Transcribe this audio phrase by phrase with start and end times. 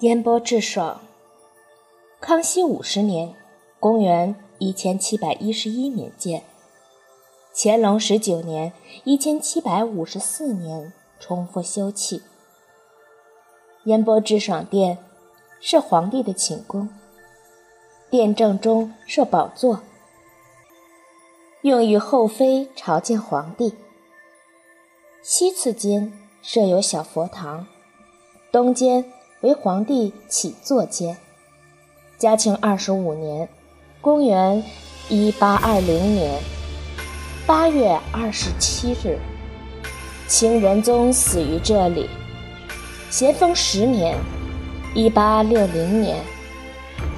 [0.00, 1.00] 烟波志爽。
[2.20, 3.36] 康熙五十年
[3.78, 6.42] （公元一千七百一十一年）建。
[7.54, 8.72] 乾隆十九年
[9.04, 12.20] （一千七百五十四年）重复修葺。
[13.84, 14.98] 烟波志爽殿
[15.60, 16.88] 是皇帝的寝宫，
[18.10, 19.80] 殿正中设宝座，
[21.62, 23.72] 用于后妃朝见皇帝。
[25.22, 27.68] 西次间设有小佛堂，
[28.50, 29.04] 东间
[29.44, 31.18] 为皇帝起坐间。
[32.16, 33.46] 嘉庆二十五年
[34.00, 34.64] （公元
[35.10, 36.40] 一八二零年）
[37.46, 39.18] 八月二十七日，
[40.26, 42.08] 清仁宗死于这里。
[43.10, 44.16] 咸丰十年
[44.96, 46.16] （一八六零年），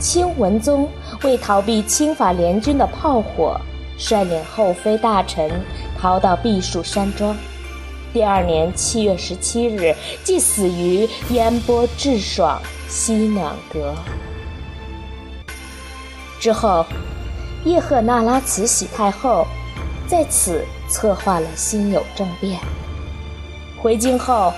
[0.00, 0.88] 清文宗
[1.24, 3.60] 为逃避清法联军的炮火，
[3.98, 5.50] 率领后妃大臣
[6.00, 7.36] 逃到避暑山庄。
[8.14, 13.92] 第二年七月十七日，即死于烟波致爽西暖阁。
[16.38, 16.86] 之后，
[17.64, 19.44] 叶赫那拉慈禧太后
[20.06, 22.60] 在此策划了辛酉政变。
[23.82, 24.52] 回京后，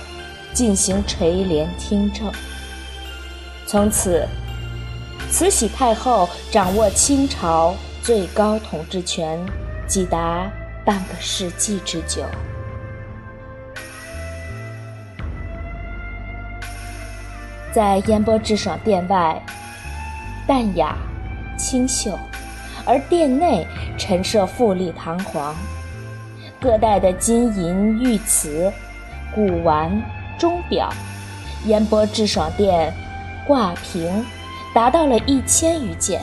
[0.53, 2.31] 进行垂帘听政。
[3.65, 4.27] 从此，
[5.31, 9.43] 慈禧太后掌握清朝最高统治权，
[9.87, 10.47] 几达
[10.85, 12.23] 半个世纪之久。
[17.77, 19.39] 在烟波之爽殿外，
[20.47, 20.97] 淡雅
[21.59, 22.17] 清秀，
[22.87, 23.67] 而殿内
[23.99, 25.53] 陈设富丽堂皇，
[26.59, 28.73] 各代的金银玉瓷、
[29.31, 29.91] 古玩、
[30.39, 30.91] 钟表，
[31.65, 32.91] 烟波之爽殿
[33.45, 34.25] 挂屏
[34.73, 36.19] 达到了一千余件，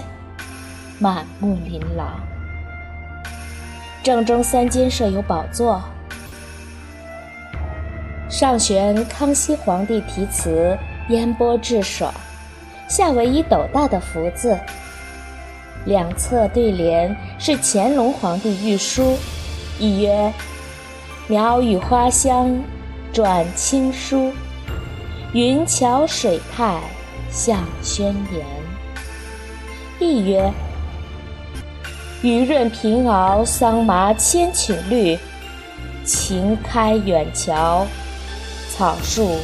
[0.99, 2.21] 满目琳琅。
[4.03, 5.81] 正中三间设有宝座，
[8.29, 10.77] 上悬康熙皇帝题词。
[11.09, 12.13] 烟波致爽，
[12.89, 14.59] 夏威夷斗大的福字，
[15.85, 19.19] 两侧对联是乾隆皇帝御书，
[19.79, 20.33] 一曰
[21.29, 22.59] “鸟语花香
[23.13, 24.33] 转青书，
[25.35, 26.81] 云桥水态
[27.31, 28.47] 向轩言”，
[30.01, 30.51] 一曰
[32.23, 35.19] “雨润平熬桑麻千顷绿，
[36.03, 37.87] 晴开远桥
[38.71, 39.37] 草树”。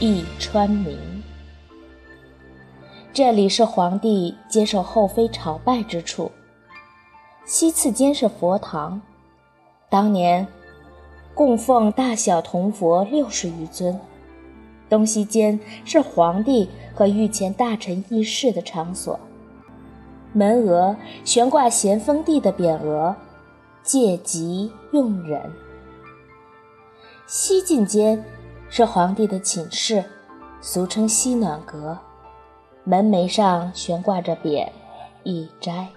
[0.00, 0.96] 益川明，
[3.12, 6.30] 这里是皇帝接受后妃朝拜之处。
[7.44, 9.02] 西次间是佛堂，
[9.90, 10.46] 当年
[11.34, 13.98] 供奉大小铜佛六十余尊。
[14.88, 19.18] 东西间是皇帝和御前大臣议事的场所，
[20.32, 20.94] 门额
[21.24, 23.16] 悬挂咸丰帝的匾额，
[23.82, 25.42] 借吉用忍。
[27.26, 28.24] 西进间。
[28.70, 30.04] 是皇帝的寝室，
[30.60, 31.98] 俗称西暖阁，
[32.84, 34.68] 门楣上悬挂着匾
[35.24, 35.88] “一斋”。